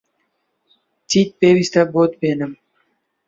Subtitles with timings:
[1.09, 2.53] چیت پێویستە بۆت بێنم؟